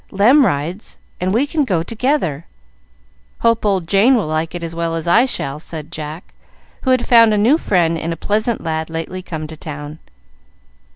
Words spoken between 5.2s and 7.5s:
shall," said Jack, who had found a